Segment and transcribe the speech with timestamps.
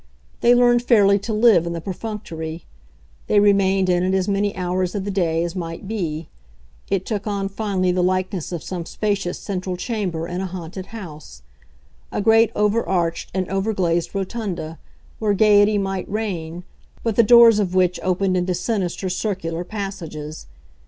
[0.39, 2.65] They learned fairly to live in the perfunctory;
[3.27, 6.27] they remained in it as many hours of the day as might be;
[6.89, 11.43] it took on finally the likeness of some spacious central chamber in a haunted house,
[12.11, 14.79] a great overarched and overglazed rotunda,
[15.19, 16.63] where gaiety might reign,
[17.03, 20.47] but the doors of which opened into sinister circular passages.